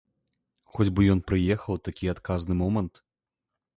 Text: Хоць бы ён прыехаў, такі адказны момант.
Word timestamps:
Хоць 0.77 0.87
бы 0.99 1.11
ён 1.15 1.21
прыехаў, 1.31 1.75
такі 1.89 2.11
адказны 2.15 2.53
момант. 2.63 2.93